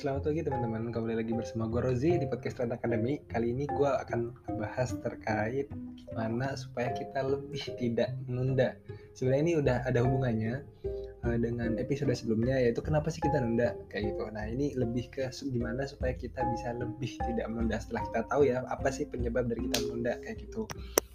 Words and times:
Selamat 0.00 0.32
pagi 0.32 0.40
teman-teman, 0.40 0.88
kembali 0.96 1.12
lagi 1.20 1.36
bersama 1.36 1.68
gue 1.68 1.84
Rozi 1.84 2.16
di 2.16 2.24
podcast 2.24 2.56
Trend 2.56 2.72
Academy. 2.72 3.20
Kali 3.28 3.52
ini 3.52 3.68
gue 3.68 3.84
akan 3.84 4.32
bahas 4.56 4.96
terkait 4.96 5.68
gimana 5.92 6.56
supaya 6.56 6.88
kita 6.96 7.20
lebih 7.20 7.60
tidak 7.76 8.16
menunda. 8.24 8.80
Sebenarnya 9.12 9.42
ini 9.44 9.54
udah 9.60 9.76
ada 9.84 10.00
hubungannya 10.00 10.64
uh, 11.20 11.36
dengan 11.36 11.76
episode 11.76 12.16
sebelumnya 12.16 12.56
yaitu 12.64 12.80
kenapa 12.80 13.12
sih 13.12 13.20
kita 13.20 13.44
nunda 13.44 13.76
kayak 13.92 14.16
gitu. 14.16 14.24
Nah 14.32 14.48
ini 14.48 14.72
lebih 14.72 15.12
ke 15.12 15.28
gimana 15.52 15.84
supaya 15.84 16.16
kita 16.16 16.48
bisa 16.48 16.72
lebih 16.80 17.20
tidak 17.20 17.44
menunda. 17.52 17.76
Setelah 17.76 18.02
kita 18.08 18.20
tahu 18.32 18.48
ya 18.48 18.64
apa 18.72 18.88
sih 18.88 19.04
penyebab 19.04 19.52
dari 19.52 19.68
kita 19.68 19.84
menunda 19.84 20.16
kayak 20.24 20.48
gitu. 20.48 20.64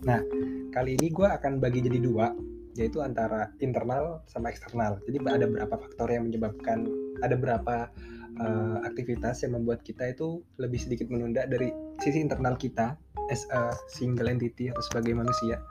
Nah 0.05 0.21
kali 0.69 0.93
ini 0.93 1.09
gue 1.09 1.25
akan 1.25 1.57
bagi 1.57 1.81
jadi 1.81 1.97
dua 1.97 2.37
yaitu 2.77 3.01
antara 3.01 3.49
internal 3.65 4.21
sama 4.29 4.53
eksternal. 4.53 5.01
Jadi 5.09 5.17
ada 5.25 5.49
berapa 5.49 5.73
faktor 5.73 6.13
yang 6.13 6.29
menyebabkan 6.29 6.85
ada 7.25 7.33
berapa 7.33 7.89
uh, 8.39 8.77
aktivitas 8.83 9.43
yang 9.43 9.59
membuat 9.59 9.83
kita 9.83 10.11
itu 10.11 10.43
lebih 10.59 10.79
sedikit 10.79 11.07
menunda 11.07 11.47
dari 11.47 11.71
sisi 12.03 12.19
internal 12.19 12.59
kita 12.59 12.95
as 13.31 13.47
a 13.51 13.73
single 13.89 14.29
entity 14.29 14.69
atau 14.71 14.83
sebagai 14.83 15.15
manusia. 15.15 15.61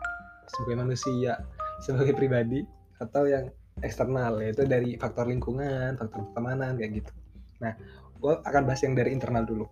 Sebagai 0.48 0.77
manusia 0.84 1.32
sebagai 1.84 2.14
pribadi 2.16 2.64
atau 3.02 3.27
yang 3.27 3.50
eksternal 3.82 4.38
yaitu 4.38 4.64
dari 4.64 4.95
faktor 4.95 5.27
lingkungan 5.27 5.98
faktor 5.98 6.30
pertemanan 6.30 6.78
kayak 6.78 7.05
gitu. 7.05 7.12
Nah 7.60 7.74
gue 8.22 8.34
akan 8.41 8.62
bahas 8.64 8.80
yang 8.86 8.94
dari 8.96 9.10
internal 9.12 9.44
dulu. 9.44 9.66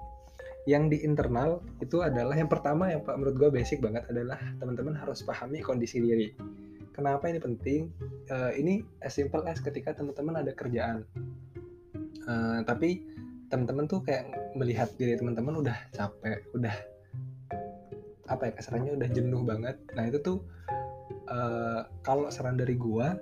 Yang 0.62 0.84
di 0.94 0.98
internal 1.02 1.58
itu 1.82 2.02
adalah 2.06 2.38
yang 2.38 2.46
pertama 2.46 2.90
yang 2.90 3.02
menurut 3.02 3.34
gue 3.34 3.50
basic 3.50 3.82
banget 3.82 4.06
adalah 4.10 4.38
teman-teman 4.62 4.94
harus 4.94 5.22
pahami 5.26 5.58
kondisi 5.58 5.98
diri. 5.98 6.34
Kenapa 6.92 7.24
ini 7.26 7.40
penting? 7.40 7.88
Uh, 8.28 8.52
ini 8.54 8.84
as 9.00 9.16
simple 9.16 9.42
as 9.48 9.58
ketika 9.58 9.96
teman-teman 9.96 10.44
ada 10.44 10.52
kerjaan 10.52 11.08
uh, 12.26 12.60
tapi 12.66 13.02
teman-teman 13.52 13.84
tuh 13.84 14.00
kayak 14.00 14.32
melihat 14.56 14.88
diri 14.96 15.12
teman-teman 15.20 15.60
udah 15.60 15.76
capek 15.92 16.40
udah 16.56 16.72
apa 18.32 18.48
ya 18.48 18.52
kasarnya 18.56 18.96
udah 18.96 19.08
jenuh 19.12 19.42
banget. 19.44 19.76
Nah 19.92 20.08
itu 20.08 20.18
tuh 20.24 20.38
uh, 21.28 21.84
kalau 22.00 22.32
saran 22.32 22.56
dari 22.56 22.78
gua 22.80 23.20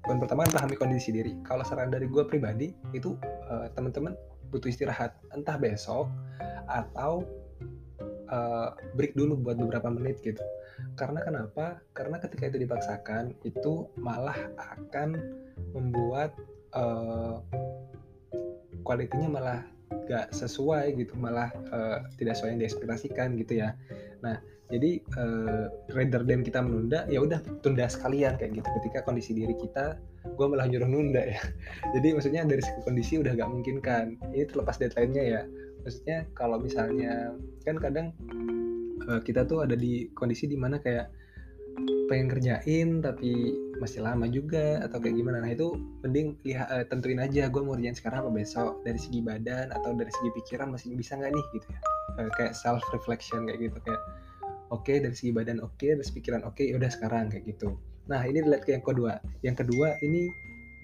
poin 0.00 0.18
pertama 0.18 0.48
kan 0.48 0.64
pahami 0.64 0.74
kondisi 0.74 1.14
diri. 1.14 1.38
Kalau 1.46 1.62
saran 1.62 1.92
dari 1.92 2.10
gua 2.10 2.26
pribadi 2.26 2.74
itu 2.90 3.14
uh, 3.46 3.70
teman-teman 3.78 4.18
butuh 4.50 4.66
istirahat. 4.66 5.14
Entah 5.30 5.54
besok 5.54 6.10
atau 6.66 7.22
uh, 8.30 8.74
break 8.98 9.14
dulu 9.14 9.38
buat 9.38 9.54
beberapa 9.54 9.86
menit 9.86 10.18
gitu. 10.24 10.42
Karena 10.96 11.20
kenapa? 11.22 11.78
Karena 11.92 12.16
ketika 12.18 12.48
itu 12.50 12.58
dipaksakan 12.64 13.36
itu 13.46 13.86
malah 14.00 14.36
akan 14.56 15.14
membuat 15.76 16.34
uh, 16.74 17.44
kualitinya 18.82 19.28
malah 19.40 19.60
gak 20.06 20.30
sesuai 20.30 20.94
gitu 20.98 21.18
malah 21.18 21.50
uh, 21.74 22.06
tidak 22.18 22.38
sesuai 22.38 22.54
yang 22.54 22.60
diekspektasikan 22.62 23.34
gitu 23.38 23.62
ya. 23.62 23.74
Nah 24.22 24.38
jadi 24.70 25.02
uh, 25.18 25.66
rather 25.90 26.22
than 26.22 26.46
kita 26.46 26.62
menunda 26.62 27.02
ya 27.10 27.18
udah 27.18 27.42
tunda 27.62 27.90
sekalian 27.90 28.38
kayak 28.38 28.62
gitu. 28.62 28.68
Ketika 28.82 29.02
kondisi 29.02 29.34
diri 29.34 29.54
kita 29.58 29.98
gue 30.24 30.46
malah 30.46 30.70
nyuruh 30.70 30.86
nunda 30.86 31.22
ya. 31.24 31.40
Jadi 31.96 32.12
maksudnya 32.12 32.44
dari 32.44 32.62
segi 32.62 32.80
kondisi 32.84 33.18
udah 33.18 33.32
gak 33.34 33.50
mungkin 33.50 33.80
kan 33.82 34.14
ini 34.30 34.46
terlepas 34.46 34.78
deadline-nya 34.78 35.24
ya. 35.26 35.42
Maksudnya 35.82 36.18
kalau 36.36 36.60
misalnya 36.60 37.34
kan 37.64 37.80
kadang 37.80 38.12
uh, 39.08 39.20
kita 39.24 39.48
tuh 39.48 39.64
ada 39.64 39.74
di 39.74 40.12
kondisi 40.12 40.46
di 40.46 40.54
mana 40.60 40.78
kayak 40.78 41.08
pengen 42.10 42.26
kerjain 42.26 42.88
tapi 42.98 43.54
masih 43.78 44.02
lama 44.04 44.26
juga 44.28 44.82
atau 44.84 45.00
kayak 45.00 45.16
gimana. 45.16 45.40
Nah 45.40 45.54
itu 45.54 45.72
mending 46.04 46.36
lihat 46.44 46.68
uh, 46.68 46.84
tentuin 46.90 47.22
aja 47.22 47.48
gue 47.48 47.62
mau 47.62 47.78
kerjain 47.78 47.96
sekarang 47.96 48.26
apa 48.26 48.30
besok. 48.34 48.82
Dari 48.84 48.98
segi 49.00 49.22
badan 49.24 49.72
atau 49.72 49.96
dari 49.96 50.10
segi 50.10 50.30
pikiran 50.36 50.74
masih 50.74 50.92
bisa 50.98 51.16
nggak 51.16 51.32
nih 51.32 51.46
gitu 51.56 51.66
ya? 51.70 51.80
Uh, 52.20 52.30
kayak 52.36 52.52
self 52.52 52.82
reflection 52.92 53.46
kayak 53.48 53.70
gitu 53.70 53.78
kayak 53.86 54.02
oke 54.74 54.84
okay, 54.84 54.98
dari 54.98 55.14
segi 55.14 55.32
badan 55.32 55.62
oke 55.62 55.72
okay, 55.78 55.96
dari 55.96 56.04
segi 56.04 56.18
pikiran 56.20 56.42
oke 56.44 56.58
okay, 56.58 56.74
ya 56.74 56.76
udah 56.76 56.90
sekarang 56.92 57.32
kayak 57.32 57.44
gitu. 57.48 57.78
Nah 58.10 58.20
ini 58.26 58.44
lihat 58.44 58.66
ke 58.66 58.76
yang 58.76 58.84
kedua. 58.84 59.22
Yang 59.40 59.64
kedua 59.64 59.96
ini 60.04 60.28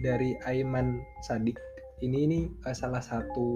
dari 0.01 0.39
Aiman 0.49 1.03
Sadik. 1.27 1.59
Ini 2.01 2.17
ini 2.29 2.39
uh, 2.65 2.77
salah 2.77 3.03
satu 3.03 3.49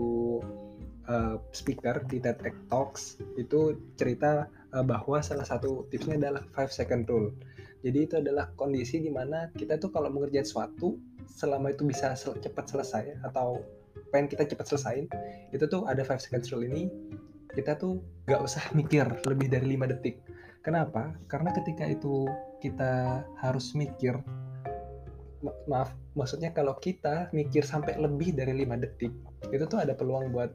uh, 1.09 1.41
speaker 1.55 2.03
di 2.11 2.19
TED 2.21 2.43
Talks 2.69 3.23
itu 3.39 3.79
cerita 3.97 4.51
uh, 4.75 4.85
bahwa 4.85 5.23
salah 5.25 5.47
satu 5.47 5.89
tipsnya 5.89 6.19
adalah 6.21 6.45
five 6.53 6.73
second 6.75 7.07
rule 7.07 7.33
jadi 7.81 7.99
itu 8.05 8.15
adalah 8.21 8.53
kondisi 8.61 9.01
di 9.01 9.09
mana 9.09 9.49
kita 9.57 9.81
tuh 9.81 9.89
kalau 9.89 10.13
mengerjakan 10.13 10.45
sesuatu 10.45 11.01
selama 11.31 11.73
itu 11.73 11.89
bisa 11.89 12.13
sel 12.13 12.37
cepat 12.37 12.69
selesai 12.69 13.17
atau 13.25 13.65
pengen 14.13 14.29
kita 14.29 14.45
cepat 14.45 14.67
selesai 14.69 14.97
itu 15.55 15.65
tuh 15.65 15.89
ada 15.89 16.05
five 16.05 16.21
seconds 16.21 16.53
rule 16.53 16.67
ini 16.67 16.93
kita 17.51 17.75
tuh 17.77 17.99
gak 18.31 18.41
usah 18.43 18.63
mikir 18.79 19.07
lebih 19.27 19.51
dari 19.51 19.67
lima 19.77 19.91
detik. 19.91 20.23
Kenapa? 20.61 21.17
Karena 21.27 21.51
ketika 21.57 21.89
itu 21.89 22.29
kita 22.61 23.25
harus 23.41 23.73
mikir 23.73 24.21
ma 25.41 25.53
maaf, 25.65 25.97
maksudnya 26.13 26.53
kalau 26.53 26.77
kita 26.77 27.33
mikir 27.33 27.65
sampai 27.65 27.97
lebih 27.97 28.37
dari 28.37 28.53
lima 28.53 28.77
detik, 28.77 29.09
itu 29.49 29.65
tuh 29.65 29.81
ada 29.81 29.97
peluang 29.97 30.29
buat 30.37 30.53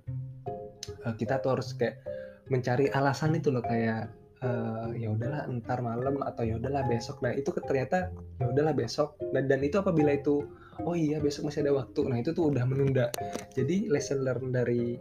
kita 1.14 1.38
tuh 1.46 1.60
harus 1.60 1.78
kayak 1.78 2.02
mencari 2.50 2.90
alasan 2.90 3.38
itu 3.38 3.54
loh 3.54 3.62
kayak 3.62 4.10
uh, 4.42 4.90
ya 4.94 5.14
udahlah 5.14 5.46
entar 5.50 5.82
malam 5.82 6.22
atau 6.26 6.42
ya 6.42 6.58
udahlah 6.58 6.86
besok. 6.90 7.22
Nah 7.22 7.34
itu 7.38 7.54
ternyata 7.54 8.10
ya 8.42 8.46
udahlah 8.50 8.74
besok. 8.74 9.18
Dan 9.34 9.46
dan 9.46 9.62
itu 9.62 9.78
apabila 9.78 10.14
itu 10.18 10.46
oh 10.84 10.96
iya 10.98 11.22
besok 11.22 11.50
masih 11.50 11.66
ada 11.66 11.74
waktu. 11.78 12.02
Nah 12.10 12.18
itu 12.22 12.34
tuh 12.34 12.50
udah 12.54 12.66
menunda. 12.66 13.10
Jadi 13.54 13.90
lesson 13.90 14.26
learn 14.26 14.50
dari 14.50 14.98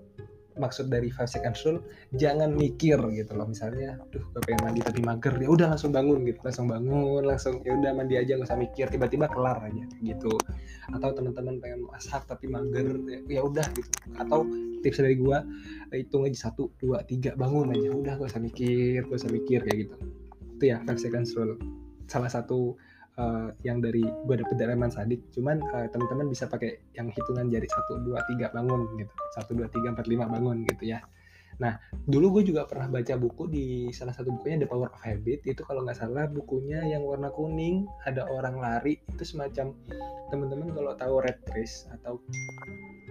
maksud 0.55 0.87
dari 0.87 1.11
five 1.11 1.27
second 1.27 1.55
rule 1.67 1.81
jangan 2.15 2.55
mikir 2.55 2.99
gitu 3.15 3.33
loh. 3.35 3.47
Misalnya 3.51 3.99
duh 4.11 4.23
gue 4.23 4.43
pengen 4.47 4.71
mandi 4.71 4.81
tapi 4.83 5.01
mager. 5.03 5.35
Ya 5.39 5.49
udah 5.51 5.67
langsung 5.75 5.91
bangun 5.91 6.23
gitu 6.27 6.41
langsung 6.43 6.67
bangun 6.71 7.23
langsung 7.27 7.61
ya 7.67 7.75
udah 7.75 7.91
mandi 7.95 8.15
aja 8.19 8.39
nggak 8.39 8.49
usah 8.49 8.59
mikir 8.59 8.87
tiba-tiba 8.91 9.27
kelar 9.31 9.59
aja 9.67 9.85
gitu. 10.03 10.33
Atau 10.95 11.09
teman-teman 11.15 11.59
pengen 11.59 11.87
masak 11.91 12.23
tapi 12.31 12.47
mager 12.47 12.99
ya, 13.27 13.43
udah 13.43 13.67
gitu. 13.75 13.91
Atau 14.19 14.47
tips 14.83 15.01
dari 15.01 15.17
gua 15.19 15.43
hitung 15.91 16.27
aja 16.27 16.51
satu 16.51 16.71
dua 16.79 17.03
tiga 17.07 17.35
bangun 17.35 17.75
aja. 17.75 17.89
Udah 17.91 18.13
gak 18.19 18.31
usah 18.31 18.43
mikir 18.43 19.07
gak 19.07 19.19
usah 19.19 19.31
mikir 19.31 19.63
kayak 19.67 19.89
gitu. 19.89 19.97
Itu 20.59 20.65
ya 20.71 20.79
five 20.87 21.01
second 21.01 21.27
rule 21.35 21.55
salah 22.05 22.29
satu 22.29 22.77
uh, 23.19 23.49
yang 23.67 23.79
dari 23.79 24.03
gue 24.03 24.35
dapet 24.35 24.57
dari 24.59 24.75
Eman 24.75 24.91
Sadik. 24.91 25.31
Cuman 25.35 25.63
uh, 25.63 25.87
teman-teman 25.91 26.31
bisa 26.31 26.47
pakai 26.51 26.81
yang 26.95 27.11
hitungan 27.11 27.51
jari 27.51 27.69
satu 27.71 28.01
dua 28.03 28.23
tiga 28.31 28.51
bangun 28.51 28.87
gitu. 28.99 29.13
Satu 29.35 29.55
dua 29.55 29.69
tiga 29.71 29.95
empat 29.95 30.07
lima 30.11 30.27
bangun 30.27 30.67
gitu 30.67 30.95
ya. 30.95 31.03
Nah 31.63 31.79
dulu 32.11 32.41
gue 32.41 32.51
juga 32.51 32.67
pernah 32.67 32.91
baca 32.91 33.15
buku 33.15 33.47
di 33.47 33.67
salah 33.95 34.11
satu 34.11 34.35
bukunya 34.35 34.67
The 34.67 34.69
Power 34.71 34.91
of 34.91 35.03
Habit. 35.03 35.47
Itu 35.47 35.63
kalau 35.63 35.87
nggak 35.87 35.99
salah 35.99 36.27
bukunya 36.27 36.83
yang 36.83 37.07
warna 37.07 37.31
kuning 37.31 37.87
ada 38.03 38.27
orang 38.27 38.59
lari. 38.59 38.99
Itu 39.07 39.23
semacam 39.23 39.75
teman-teman 40.35 40.75
kalau 40.75 40.93
tahu 40.99 41.15
red 41.23 41.39
race 41.55 41.87
atau 41.95 42.19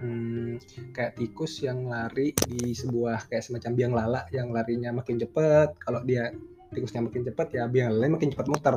hmm, 0.04 0.60
kayak 0.92 1.16
tikus 1.16 1.64
yang 1.64 1.88
lari 1.88 2.36
di 2.44 2.76
sebuah 2.76 3.32
kayak 3.32 3.44
semacam 3.48 3.70
biang 3.72 3.92
lala 3.96 4.20
yang 4.28 4.52
larinya 4.52 4.92
makin 4.92 5.16
cepet. 5.16 5.80
Kalau 5.80 6.04
dia 6.04 6.28
tikusnya 6.74 7.00
makin 7.06 7.22
cepat 7.22 7.48
ya 7.54 7.64
biar 7.70 7.94
lain 7.94 8.18
makin 8.18 8.34
cepat 8.34 8.46
muter. 8.50 8.76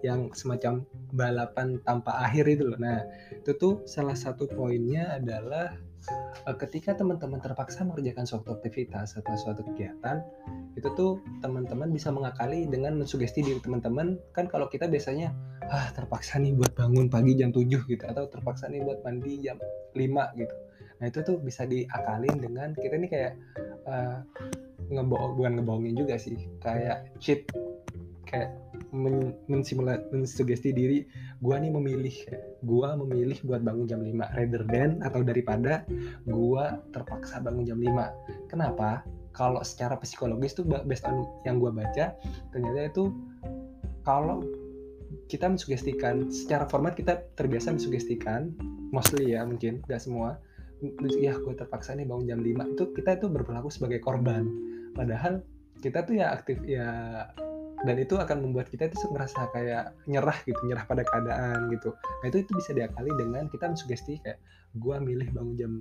Yang 0.00 0.40
semacam 0.40 0.82
balapan 1.12 1.78
tanpa 1.84 2.24
akhir 2.24 2.48
itu 2.48 2.64
loh. 2.64 2.80
Nah 2.80 3.04
itu 3.30 3.52
tuh 3.54 3.84
salah 3.84 4.16
satu 4.16 4.48
poinnya 4.48 5.20
adalah 5.20 5.76
uh, 6.48 6.56
ketika 6.56 6.96
teman-teman 6.96 7.38
terpaksa 7.38 7.84
mengerjakan 7.84 8.24
suatu 8.24 8.56
aktivitas 8.56 9.18
atau 9.18 9.34
suatu 9.36 9.62
kegiatan 9.72 10.22
itu 10.76 10.88
tuh 10.92 11.20
teman-teman 11.40 11.88
bisa 11.88 12.12
mengakali 12.12 12.68
dengan 12.68 12.96
mensugesti 12.96 13.44
diri 13.44 13.60
teman-teman. 13.60 14.16
Kan 14.32 14.48
kalau 14.48 14.68
kita 14.72 14.88
biasanya 14.88 15.32
ah 15.66 15.90
terpaksa 15.92 16.38
nih 16.38 16.54
buat 16.54 16.72
bangun 16.78 17.10
pagi 17.10 17.34
jam 17.34 17.50
7 17.50 17.64
gitu 17.90 18.04
atau 18.06 18.24
terpaksa 18.30 18.70
nih 18.70 18.84
buat 18.86 19.02
mandi 19.02 19.42
jam 19.42 19.58
5 19.94 20.40
gitu. 20.40 20.56
Nah 20.96 21.06
itu 21.12 21.18
tuh 21.20 21.36
bisa 21.40 21.68
diakalin 21.68 22.36
dengan 22.40 22.68
kita 22.72 22.94
nih 22.96 23.10
kayak 23.10 23.32
uh, 23.84 24.24
ngebohong 24.90 25.34
bukan 25.38 25.52
ngebohongin 25.60 25.94
juga 25.98 26.16
sih. 26.18 26.36
Kayak 26.62 27.10
cheat 27.18 27.46
kayak 28.26 28.50
men 28.90 29.34
mensimulat 29.46 30.06
mensugesti 30.10 30.74
diri 30.74 31.06
gua 31.38 31.62
nih 31.62 31.70
memilih 31.70 32.16
gua 32.66 32.98
memilih 32.98 33.38
buat 33.46 33.62
bangun 33.62 33.86
jam 33.86 34.00
5 34.02 34.34
rather 34.34 34.62
than 34.66 34.98
atau 35.02 35.20
daripada 35.22 35.86
gua 36.26 36.82
terpaksa 36.90 37.38
bangun 37.42 37.66
jam 37.66 37.78
5 37.78 38.50
kenapa? 38.50 39.06
Kalau 39.36 39.60
secara 39.62 40.00
psikologis 40.00 40.56
tuh 40.56 40.64
based 40.64 41.06
on 41.06 41.22
yang 41.46 41.62
gua 41.62 41.70
baca 41.70 42.18
ternyata 42.50 42.90
itu 42.90 43.14
kalau 44.02 44.42
kita 45.26 45.50
mensugestikan 45.50 46.30
secara 46.30 46.66
format 46.66 46.94
kita 46.94 47.26
terbiasa 47.34 47.74
mensugestikan 47.74 48.54
mostly 48.94 49.34
ya 49.34 49.42
mungkin 49.42 49.82
gak 49.90 50.02
semua 50.02 50.38
ya 51.16 51.32
gue 51.36 51.54
terpaksa 51.56 51.96
nih 51.96 52.04
bangun 52.04 52.26
jam 52.28 52.40
5 52.44 52.76
itu 52.76 52.84
kita 52.92 53.16
itu 53.16 53.26
berperilaku 53.32 53.72
sebagai 53.72 54.00
korban. 54.04 54.44
Padahal 54.92 55.40
kita 55.80 56.04
tuh 56.04 56.20
ya 56.20 56.32
aktif 56.32 56.60
ya 56.64 56.88
dan 57.84 57.96
itu 58.00 58.16
akan 58.16 58.40
membuat 58.40 58.72
kita 58.72 58.88
itu 58.88 58.96
ngerasa 59.12 59.52
kayak 59.52 59.92
nyerah 60.08 60.38
gitu 60.48 60.58
nyerah 60.64 60.88
pada 60.88 61.04
keadaan 61.04 61.68
gitu. 61.72 61.92
Nah 61.92 62.26
itu 62.28 62.44
itu 62.44 62.52
bisa 62.56 62.72
diakali 62.72 63.12
dengan 63.16 63.48
kita 63.52 63.68
mensugesti 63.68 64.20
kayak 64.24 64.40
gue 64.76 64.96
milih 65.00 65.28
bangun 65.36 65.54
jam 65.56 65.72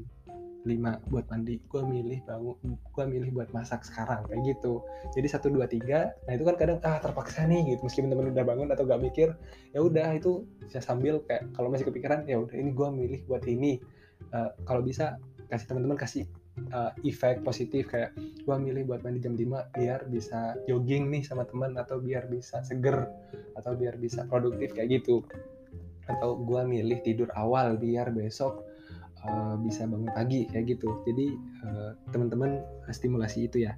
5 0.66 1.14
buat 1.14 1.26
mandi 1.30 1.62
gue 1.62 1.82
milih 1.86 2.26
bangun 2.26 2.58
gue 2.74 3.06
milih 3.06 3.30
buat 3.32 3.50
masak 3.56 3.88
sekarang 3.88 4.28
kayak 4.28 4.42
gitu. 4.44 4.84
Jadi 5.16 5.28
satu 5.32 5.48
dua 5.48 5.70
tiga 5.72 6.12
nah 6.28 6.36
itu 6.36 6.44
kan 6.44 6.56
kadang 6.60 6.78
ah 6.84 7.00
terpaksa 7.00 7.48
nih 7.48 7.76
gitu. 7.76 7.88
Meskipun 7.88 8.12
temen 8.12 8.36
udah 8.36 8.44
bangun 8.44 8.68
atau 8.76 8.84
gak 8.84 9.00
mikir 9.00 9.32
ya 9.72 9.80
udah 9.80 10.12
itu 10.18 10.44
bisa 10.60 10.84
sambil 10.84 11.24
kayak 11.24 11.48
kalau 11.56 11.72
masih 11.72 11.88
kepikiran 11.88 12.28
ya 12.28 12.44
udah 12.44 12.56
ini 12.60 12.72
gue 12.76 12.90
milih 12.92 13.20
buat 13.30 13.46
ini 13.48 13.80
uh, 14.34 14.52
kalau 14.68 14.82
bisa 14.82 15.20
kasih 15.50 15.68
teman-teman 15.70 15.98
kasih 15.98 16.26
uh, 16.72 16.92
efek 17.04 17.44
positif 17.44 17.92
kayak 17.92 18.16
gue 18.16 18.56
milih 18.56 18.88
buat 18.88 19.04
mandi 19.04 19.20
jam 19.22 19.36
5 19.36 19.76
biar 19.76 20.00
bisa 20.08 20.56
jogging 20.66 21.12
nih 21.12 21.24
sama 21.26 21.44
teman 21.46 21.76
atau 21.76 22.00
biar 22.00 22.28
bisa 22.32 22.64
seger 22.64 23.06
atau 23.60 23.76
biar 23.76 24.00
bisa 24.00 24.24
produktif 24.28 24.74
kayak 24.74 25.02
gitu. 25.02 25.26
Atau 26.06 26.38
gue 26.46 26.62
milih 26.64 27.02
tidur 27.02 27.30
awal 27.34 27.82
biar 27.82 28.14
besok 28.14 28.66
uh, 29.26 29.58
bisa 29.60 29.90
bangun 29.90 30.12
pagi 30.14 30.48
kayak 30.50 30.78
gitu. 30.78 31.02
Jadi 31.04 31.28
uh, 31.66 31.92
teman-teman 32.14 32.62
stimulasi 32.90 33.50
itu 33.50 33.66
ya. 33.66 33.74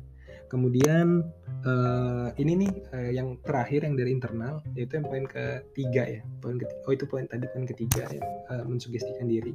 Kemudian 0.47 1.27
uh, 1.67 2.31
ini 2.39 2.67
nih 2.67 2.71
uh, 2.95 3.11
yang 3.11 3.35
terakhir 3.43 3.83
yang 3.83 3.99
dari 3.99 4.15
internal 4.15 4.63
yaitu 4.79 4.95
yang 4.99 5.07
poin 5.07 5.25
ketiga 5.27 6.03
ya. 6.07 6.21
Poin 6.39 6.55
ketiga 6.55 6.79
oh 6.87 6.91
itu 6.95 7.03
poin 7.03 7.27
tadi 7.27 7.47
poin 7.51 7.67
ketiga 7.67 8.07
ya. 8.07 8.23
Uh, 8.47 8.63
mensugestikan 8.63 9.27
diri 9.27 9.51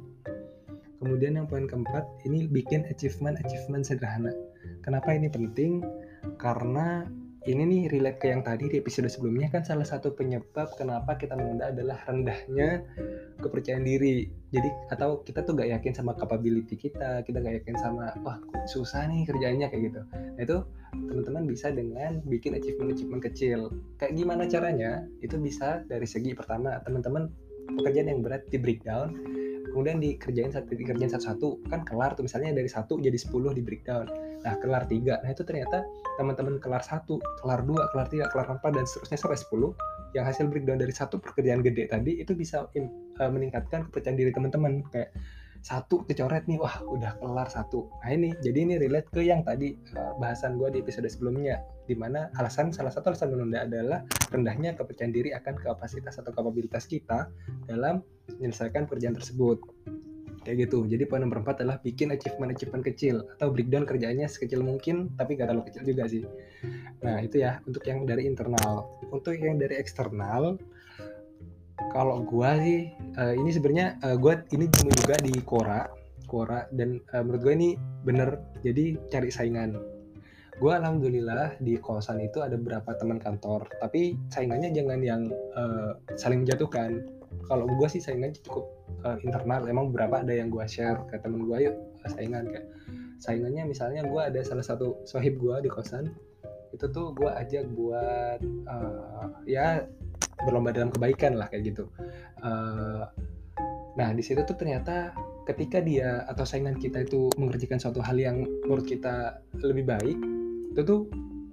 kemudian 1.03 1.35
yang 1.35 1.47
poin 1.51 1.67
keempat 1.67 2.07
ini 2.23 2.47
bikin 2.47 2.87
achievement 2.87 3.35
achievement 3.43 3.83
sederhana 3.83 4.31
kenapa 4.79 5.11
ini 5.11 5.27
penting 5.27 5.83
karena 6.39 7.03
ini 7.43 7.67
nih 7.67 7.81
relate 7.91 8.23
ke 8.23 8.31
yang 8.31 8.39
tadi 8.39 8.71
di 8.71 8.79
episode 8.79 9.11
sebelumnya 9.11 9.51
kan 9.51 9.67
salah 9.67 9.83
satu 9.83 10.15
penyebab 10.15 10.71
kenapa 10.79 11.19
kita 11.19 11.35
menunda 11.35 11.75
adalah 11.75 11.99
rendahnya 12.07 12.87
kepercayaan 13.43 13.83
diri. 13.83 14.31
Jadi 14.55 14.69
atau 14.87 15.19
kita 15.27 15.43
tuh 15.43 15.59
gak 15.59 15.67
yakin 15.75 15.91
sama 15.91 16.15
capability 16.15 16.79
kita, 16.79 17.19
kita 17.27 17.43
gak 17.43 17.63
yakin 17.63 17.75
sama 17.75 18.15
wah 18.23 18.39
susah 18.71 19.11
nih 19.11 19.27
kerjanya 19.27 19.67
kayak 19.67 19.91
gitu. 19.91 20.01
Nah 20.07 20.39
itu 20.39 20.57
teman-teman 20.95 21.43
bisa 21.43 21.67
dengan 21.75 22.23
bikin 22.23 22.55
achievement-achievement 22.55 23.23
kecil. 23.27 23.75
Kayak 23.99 24.13
gimana 24.15 24.47
caranya? 24.47 25.03
Itu 25.19 25.35
bisa 25.35 25.83
dari 25.91 26.07
segi 26.07 26.31
pertama 26.31 26.79
teman-teman 26.87 27.27
pekerjaan 27.75 28.07
yang 28.07 28.23
berat 28.23 28.47
di 28.47 28.55
breakdown 28.55 29.19
kemudian 29.73 29.97
dikerjain 29.97 30.53
satu 30.53 30.69
dikerjain 30.77 31.09
satu-satu 31.09 31.65
kan 31.67 31.81
kelar 31.81 32.13
tuh 32.13 32.23
misalnya 32.23 32.53
dari 32.53 32.69
satu 32.69 33.01
jadi 33.01 33.17
10 33.17 33.57
di 33.57 33.61
breakdown. 33.65 34.05
Nah 34.45 34.53
kelar 34.61 34.85
tiga. 34.85 35.17
Nah 35.25 35.33
itu 35.33 35.41
ternyata 35.41 35.81
teman-teman 36.21 36.61
kelar 36.61 36.85
satu 36.85 37.17
kelar 37.41 37.65
dua 37.65 37.89
kelar 37.89 38.07
tiga 38.13 38.29
kelar 38.29 38.53
empat 38.53 38.71
dan 38.77 38.85
seterusnya 38.85 39.17
sampai 39.17 39.39
10 39.41 40.13
yang 40.13 40.25
hasil 40.29 40.45
breakdown 40.45 40.77
dari 40.77 40.93
satu 40.93 41.17
pekerjaan 41.17 41.65
gede 41.65 41.89
tadi 41.89 42.21
itu 42.21 42.37
bisa 42.37 42.69
uh, 42.69 43.31
meningkatkan 43.33 43.89
kepercayaan 43.89 44.17
diri 44.21 44.29
teman-teman. 44.29 44.85
Kayak 44.93 45.09
satu 45.63 46.03
kecoret 46.03 46.43
nih 46.45 46.59
wah 46.59 46.83
udah 46.83 47.17
kelar 47.23 47.47
satu. 47.47 47.87
Nah 48.03 48.11
ini 48.11 48.35
jadi 48.43 48.67
ini 48.67 48.75
relate 48.77 49.09
ke 49.09 49.23
yang 49.23 49.41
tadi 49.47 49.73
uh, 49.95 50.13
bahasan 50.19 50.59
gue 50.59 50.69
di 50.75 50.77
episode 50.83 51.07
sebelumnya 51.07 51.63
di 51.87 51.95
mana 51.95 52.27
alasan 52.35 52.71
salah 52.75 52.91
satu 52.91 53.15
alasan 53.15 53.31
menunda 53.31 53.63
adalah 53.63 54.03
rendahnya 54.31 54.75
kepercayaan 54.75 55.15
diri 55.15 55.31
akan 55.31 55.55
kapasitas 55.55 56.19
atau 56.19 56.35
kapabilitas 56.35 56.83
kita 56.87 57.31
dalam 57.67 58.03
menyelesaikan 58.39 58.87
pekerjaan 58.87 59.15
tersebut. 59.15 59.59
Kayak 60.43 60.67
gitu. 60.67 60.83
Jadi 60.83 61.07
poin 61.07 61.23
nomor 61.23 61.39
empat 61.39 61.63
adalah 61.63 61.79
bikin 61.79 62.11
achievement 62.11 62.51
achievement 62.51 62.83
kecil 62.83 63.23
atau 63.39 63.47
breakdown 63.47 63.87
kerjaannya 63.87 64.27
sekecil 64.27 64.59
mungkin 64.59 65.15
tapi 65.15 65.39
gak 65.39 65.47
terlalu 65.47 65.71
kecil 65.71 65.83
juga 65.87 66.03
sih. 66.11 66.27
Nah 66.99 67.23
itu 67.23 67.39
ya 67.39 67.63
untuk 67.63 67.87
yang 67.87 68.03
dari 68.03 68.27
internal. 68.27 68.91
Untuk 69.07 69.39
yang 69.39 69.55
dari 69.55 69.79
eksternal 69.79 70.59
kalau 71.95 72.21
gua 72.27 72.59
sih 72.59 72.91
uh, 73.15 73.33
ini 73.33 73.49
sebenarnya 73.55 73.95
uh, 74.03 74.19
gua 74.19 74.43
ini 74.51 74.67
juga 74.67 75.15
di 75.23 75.31
Quora. 75.47 75.87
Quora 76.27 76.67
dan 76.75 76.99
uh, 77.15 77.23
menurut 77.23 77.41
gue 77.45 77.53
ini 77.55 77.69
bener. 78.03 78.35
Jadi 78.67 78.99
cari 79.07 79.31
saingan. 79.31 79.79
Gue 80.59 80.69
alhamdulillah 80.69 81.57
di 81.65 81.81
kosan 81.81 82.21
itu 82.21 82.43
ada 82.43 82.59
beberapa 82.59 82.93
teman 82.99 83.17
kantor. 83.17 83.65
Tapi 83.81 84.15
saingannya 84.29 84.69
jangan 84.69 84.99
yang 85.01 85.31
uh, 85.57 85.97
saling 86.13 86.45
menjatuhkan 86.45 87.01
kalau 87.47 87.65
gue 87.65 87.87
sih 87.89 87.99
saingannya 87.99 88.39
cukup 88.43 88.65
uh, 89.03 89.17
internal. 89.21 89.65
Emang 89.65 89.89
beberapa 89.93 90.21
ada 90.21 90.33
yang 90.33 90.53
gue 90.53 90.63
share 90.65 91.01
ke 91.09 91.19
temen 91.19 91.45
gue 91.45 91.71
yuk 91.71 91.75
saingan. 92.07 92.47
Kayak 92.49 92.67
saingannya 93.19 93.63
misalnya 93.67 94.01
gue 94.03 94.21
ada 94.21 94.39
salah 94.43 94.65
satu 94.65 94.99
sohib 95.07 95.39
gue 95.39 95.55
di 95.63 95.69
kosan 95.71 96.11
itu 96.73 96.89
tuh 96.89 97.13
gue 97.13 97.29
ajak 97.29 97.69
buat 97.77 98.41
uh, 98.67 99.29
ya 99.45 99.85
berlomba 100.43 100.73
dalam 100.73 100.89
kebaikan 100.89 101.37
lah 101.37 101.47
kayak 101.47 101.71
gitu. 101.71 101.85
Uh, 102.41 103.05
nah 103.93 104.09
di 104.09 104.25
situ 104.25 104.41
tuh 104.41 104.57
ternyata 104.57 105.13
ketika 105.45 105.77
dia 105.83 106.25
atau 106.25 106.43
saingan 106.43 106.75
kita 106.81 107.05
itu 107.05 107.29
mengerjakan 107.37 107.77
suatu 107.77 108.01
hal 108.01 108.17
yang 108.17 108.41
menurut 108.65 108.89
kita 108.89 109.37
lebih 109.61 109.85
baik 109.85 110.17
itu 110.73 110.81
tuh 110.81 111.05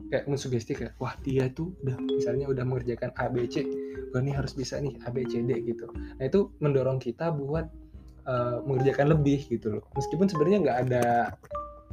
kayak 0.08 0.24
mensugesti 0.26 0.72
kayak 0.74 0.96
wah 0.98 1.12
dia 1.20 1.52
tuh 1.52 1.70
udah 1.84 2.00
misalnya 2.00 2.48
udah 2.48 2.64
mengerjakan 2.64 3.12
A 3.14 3.28
B 3.28 3.44
C 3.46 3.62
gue 4.10 4.20
nih 4.20 4.34
harus 4.34 4.52
bisa 4.52 4.76
nih 4.82 4.98
A 5.06 5.14
B 5.14 5.22
C 5.26 5.42
D 5.46 5.50
gitu 5.64 5.86
nah 6.18 6.24
itu 6.26 6.50
mendorong 6.58 6.98
kita 6.98 7.30
buat 7.30 7.70
uh, 8.26 8.60
mengerjakan 8.66 9.14
lebih 9.14 9.46
gitu 9.46 9.78
loh 9.78 9.84
meskipun 9.94 10.26
sebenarnya 10.26 10.58
nggak 10.66 10.78
ada 10.90 11.04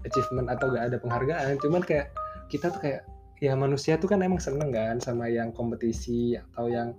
achievement 0.05 0.49
atau 0.49 0.73
nggak 0.73 0.85
ada 0.93 0.97
penghargaan 1.01 1.57
cuman 1.61 1.81
kayak 1.85 2.13
kita 2.47 2.73
tuh 2.73 2.81
kayak 2.81 3.01
ya 3.37 3.53
manusia 3.53 4.01
tuh 4.01 4.09
kan 4.09 4.25
emang 4.25 4.41
seneng 4.41 4.73
kan 4.73 4.97
sama 4.97 5.29
yang 5.29 5.53
kompetisi 5.53 6.33
atau 6.33 6.65
yang 6.69 6.97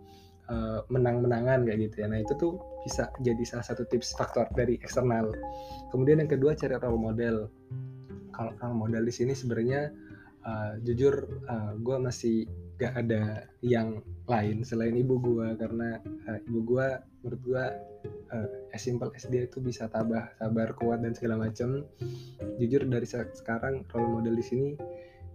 uh, 0.49 0.87
menang-menangan 0.87 1.67
kayak 1.67 1.91
gitu 1.91 2.05
ya. 2.05 2.06
Nah 2.06 2.23
itu 2.23 2.32
tuh 2.38 2.59
bisa 2.87 3.11
jadi 3.23 3.43
salah 3.44 3.67
satu 3.67 3.85
tips 3.88 4.15
faktor 4.15 4.47
dari 4.55 4.79
eksternal. 4.81 5.35
Kemudian 5.91 6.23
yang 6.23 6.31
kedua 6.31 6.55
cari 6.55 6.75
role 6.79 7.00
model. 7.00 7.37
Kalau 8.31 8.53
role 8.62 8.79
model 8.87 9.03
di 9.03 9.12
sini 9.15 9.32
sebenarnya 9.35 9.91
uh, 10.47 10.73
jujur 10.82 11.43
uh, 11.50 11.75
gue 11.79 11.97
masih 11.99 12.47
gak 12.79 12.95
ada 12.95 13.51
yang 13.61 13.99
lain 14.31 14.63
selain 14.63 14.95
ibu 14.95 15.19
gue 15.19 15.59
karena 15.59 15.99
uh, 16.31 16.39
ibu 16.47 16.61
gue 16.63 16.87
menurut 17.27 17.41
gue 17.43 17.65
uh, 18.31 18.49
as 18.75 18.87
simple 18.87 19.11
dia 19.11 19.51
itu 19.51 19.59
bisa 19.59 19.91
tabah 19.91 20.31
sabar 20.39 20.71
kuat 20.79 21.03
dan 21.03 21.13
segala 21.13 21.51
macam 21.51 21.83
jujur 22.63 22.87
dari 22.87 23.06
sekarang 23.11 23.82
role 23.91 24.23
model 24.23 24.39
di 24.39 24.44
sini 24.47 24.69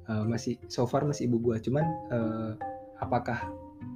uh, 0.08 0.24
masih 0.24 0.56
so 0.72 0.88
far 0.88 1.04
masih 1.04 1.28
ibu 1.28 1.52
gue 1.52 1.60
cuman 1.60 1.86
uh, 2.16 2.52
apakah 3.04 3.52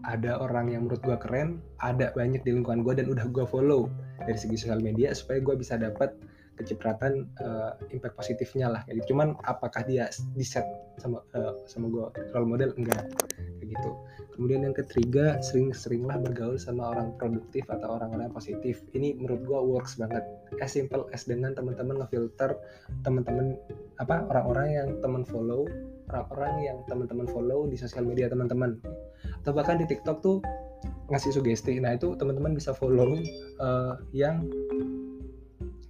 ada 0.08 0.40
orang 0.40 0.72
yang 0.72 0.88
menurut 0.88 1.04
gue 1.04 1.18
keren? 1.20 1.60
Ada 1.80 2.16
banyak 2.16 2.44
di 2.44 2.56
lingkungan 2.56 2.84
gue 2.84 2.94
dan 3.04 3.08
udah 3.12 3.28
gue 3.28 3.46
follow 3.48 3.92
dari 4.24 4.36
segi 4.36 4.60
sosial 4.60 4.84
media 4.84 5.16
supaya 5.16 5.40
gue 5.40 5.56
bisa 5.56 5.80
dapat 5.80 6.16
kecipratan 6.58 7.30
uh, 7.40 7.78
impact 7.94 8.18
positifnya 8.18 8.68
lah 8.68 8.82
kayak 8.90 9.06
gitu. 9.06 9.14
Cuman 9.16 9.38
apakah 9.46 9.86
dia 9.86 10.10
di 10.34 10.44
set 10.44 10.66
sama 10.98 11.22
uh, 11.38 11.54
sama 11.70 11.88
gue 11.94 12.06
role 12.34 12.50
model 12.50 12.74
enggak 12.76 13.06
kayak 13.62 13.70
gitu. 13.78 13.90
Kemudian 14.38 14.70
yang 14.70 14.76
ketiga 14.78 15.42
sering-seringlah 15.42 16.22
bergaul 16.22 16.62
sama 16.62 16.94
orang 16.94 17.14
produktif 17.18 17.66
atau 17.70 17.98
orang-orang 17.98 18.30
positif. 18.30 18.86
Ini 18.94 19.18
menurut 19.18 19.42
gue 19.46 19.60
works 19.78 19.98
banget. 19.98 20.22
As 20.62 20.74
simple 20.74 21.10
as 21.14 21.26
dengan 21.26 21.54
teman-teman 21.58 22.02
ngefilter 22.06 22.58
teman-teman 23.02 23.58
apa 23.98 24.26
orang-orang 24.30 24.68
yang 24.74 24.90
teman 25.02 25.26
follow 25.26 25.66
orang-orang 26.08 26.54
yang 26.64 26.78
teman-teman 26.88 27.28
follow 27.28 27.68
di 27.68 27.76
sosial 27.76 28.08
media 28.08 28.32
teman-teman 28.32 28.80
atau 29.44 29.52
bahkan 29.52 29.76
di 29.76 29.86
TikTok 29.90 30.24
tuh 30.24 30.40
ngasih 31.12 31.36
sugesti 31.36 31.80
nah 31.84 31.96
itu 31.96 32.16
teman-teman 32.16 32.56
bisa 32.56 32.72
follow 32.72 33.16
uh, 33.60 34.00
yang 34.16 34.48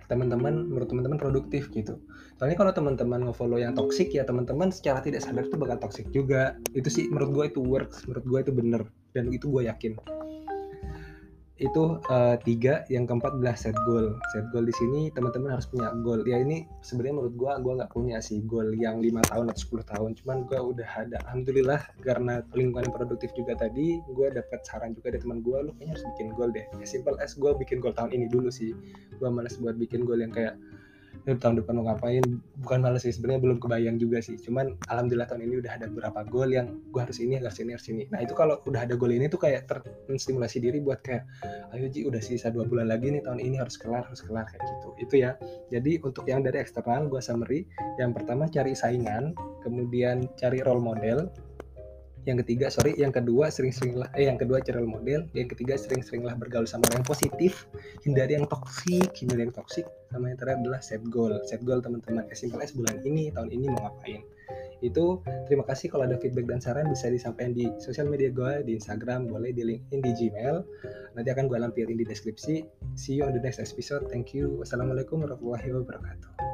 teman-teman 0.07 0.71
menurut 0.71 0.87
teman-teman 0.87 1.19
produktif 1.19 1.67
gitu. 1.71 1.99
Soalnya 2.39 2.55
kalau 2.55 2.71
teman-teman 2.71 3.27
nge-follow 3.27 3.59
yang 3.59 3.75
toxic 3.75 4.11
ya 4.15 4.23
teman-teman 4.23 4.71
secara 4.71 5.03
tidak 5.03 5.23
sadar 5.23 5.47
tuh 5.51 5.59
bakal 5.59 5.77
toxic 5.83 6.07
juga. 6.15 6.55
Itu 6.71 6.87
sih 6.87 7.11
menurut 7.11 7.29
gue 7.35 7.45
itu 7.55 7.59
works 7.63 8.07
menurut 8.07 8.25
gue 8.25 8.39
itu 8.47 8.51
bener 8.55 8.81
dan 9.11 9.29
itu 9.31 9.51
gue 9.51 9.67
yakin 9.67 9.99
itu 11.57 11.97
uh, 12.13 12.37
tiga 12.45 12.85
yang 12.93 13.09
keempat 13.09 13.33
adalah 13.33 13.57
set 13.57 13.73
goal. 13.89 14.13
Set 14.29 14.45
goal 14.53 14.61
di 14.61 14.75
sini 14.77 15.09
teman-teman 15.09 15.57
harus 15.57 15.65
punya 15.65 15.89
goal. 16.05 16.21
Ya 16.29 16.37
ini 16.37 16.69
sebenarnya 16.85 17.15
menurut 17.17 17.33
gua 17.33 17.57
gua 17.57 17.73
nggak 17.81 17.91
punya 17.97 18.21
sih 18.21 18.45
goal 18.45 18.77
yang 18.77 19.01
lima 19.01 19.25
tahun 19.25 19.49
atau 19.49 19.81
10 19.81 19.91
tahun. 19.93 20.09
Cuman 20.21 20.37
gua 20.45 20.59
udah 20.61 20.85
ada 20.85 21.17
alhamdulillah 21.25 21.81
karena 22.05 22.45
lingkungan 22.53 22.85
yang 22.85 22.95
produktif 22.95 23.33
juga 23.33 23.57
tadi 23.57 23.97
gua 24.13 24.29
dapat 24.29 24.61
saran 24.69 24.93
juga 24.93 25.17
dari 25.17 25.21
teman 25.25 25.41
gua 25.41 25.65
lu 25.65 25.73
kayaknya 25.81 25.97
harus 25.97 26.05
bikin 26.13 26.27
goal 26.37 26.49
deh. 26.53 26.65
Ya 26.77 26.85
simple 26.85 27.17
as 27.17 27.33
gua 27.33 27.57
bikin 27.57 27.81
goal 27.81 27.93
tahun 27.97 28.13
ini 28.13 28.29
dulu 28.29 28.53
sih. 28.53 28.77
Gua 29.17 29.33
malas 29.33 29.57
buat 29.57 29.81
bikin 29.81 30.05
goal 30.05 30.21
yang 30.21 30.29
kayak 30.29 30.53
tahun 31.35 31.59
depan 31.59 31.75
mau 31.75 31.91
ngapain? 31.91 32.23
Bukan 32.63 32.79
malas 32.79 33.03
sih 33.03 33.11
sebenarnya 33.11 33.43
belum 33.43 33.57
kebayang 33.59 33.99
juga 33.99 34.23
sih. 34.23 34.39
Cuman 34.39 34.79
alhamdulillah 34.87 35.27
tahun 35.27 35.43
ini 35.43 35.59
udah 35.59 35.71
ada 35.75 35.85
beberapa 35.91 36.23
goal 36.23 36.55
yang 36.55 36.79
gue 36.87 37.01
harus 37.03 37.19
ini 37.19 37.35
harus 37.35 37.59
ini 37.59 37.75
harus 37.75 37.87
ini. 37.91 38.07
Nah 38.07 38.23
itu 38.23 38.31
kalau 38.31 38.63
udah 38.63 38.87
ada 38.87 38.95
goal 38.95 39.11
ini 39.11 39.27
tuh 39.27 39.43
kayak 39.43 39.67
terstimulasi 40.07 40.63
diri 40.63 40.79
buat 40.79 41.03
kayak 41.03 41.27
ayo 41.75 41.91
Ji 41.91 42.07
udah 42.07 42.23
sisa 42.23 42.47
dua 42.47 42.63
bulan 42.63 42.87
lagi 42.87 43.11
nih 43.11 43.19
tahun 43.27 43.43
ini 43.43 43.59
harus 43.59 43.75
kelar 43.75 44.07
harus 44.07 44.23
kelar 44.23 44.47
kayak 44.47 44.63
gitu. 44.63 44.89
Itu 45.03 45.15
ya. 45.19 45.35
Jadi 45.67 45.99
untuk 45.99 46.23
yang 46.31 46.39
dari 46.47 46.63
eksternal 46.63 47.11
gue 47.11 47.19
summary. 47.19 47.67
Yang 47.99 48.23
pertama 48.23 48.47
cari 48.47 48.71
saingan 48.71 49.35
kemudian 49.67 50.23
cari 50.39 50.63
role 50.63 50.79
model 50.79 51.27
yang 52.27 52.37
ketiga 52.43 52.67
sorry 52.67 52.91
yang 52.99 53.15
kedua 53.15 53.47
sering-seringlah 53.47 54.11
eh 54.19 54.27
yang 54.27 54.35
kedua 54.35 54.59
role 54.75 54.91
model 54.91 55.23
yang 55.31 55.47
ketiga 55.47 55.79
sering-seringlah 55.79 56.35
bergaul 56.35 56.67
sama 56.67 56.83
orang 56.91 57.01
yang 57.01 57.07
positif 57.07 57.71
hindari 58.03 58.35
yang 58.35 58.43
toksik 58.45 59.15
hindari 59.15 59.47
yang 59.47 59.55
toksik 59.55 59.87
sama 60.11 60.31
yang 60.31 60.39
terakhir 60.39 60.59
adalah 60.63 60.81
set 60.83 61.03
goal. 61.11 61.33
Set 61.43 61.61
goal 61.67 61.83
teman-teman 61.83 62.23
as 62.31 62.39
simple 62.39 62.59
as 62.63 62.71
bulan 62.71 62.99
ini 63.03 63.31
tahun 63.31 63.51
ini 63.51 63.65
mau 63.71 63.91
ngapain. 63.91 64.23
Itu 64.79 65.25
terima 65.49 65.65
kasih 65.65 65.89
kalau 65.89 66.05
ada 66.05 66.15
feedback 66.21 66.47
dan 66.47 66.61
saran 66.61 66.87
bisa 66.87 67.09
disampaikan 67.09 67.51
di 67.51 67.67
sosial 67.81 68.07
media 68.07 68.29
gue 68.29 68.63
di 68.63 68.77
Instagram 68.77 69.27
boleh 69.27 69.51
di 69.51 69.65
LinkedIn 69.65 69.99
di 69.99 70.11
Gmail. 70.15 70.63
Nanti 71.17 71.29
akan 71.33 71.49
gue 71.49 71.57
lampirin 71.59 71.97
di 71.97 72.05
deskripsi. 72.07 72.55
See 72.95 73.19
you 73.19 73.27
on 73.27 73.33
the 73.35 73.41
next 73.41 73.59
episode. 73.59 74.07
Thank 74.07 74.37
you. 74.37 74.61
Wassalamualaikum 74.61 75.25
warahmatullahi 75.25 75.69
wabarakatuh 75.75 76.46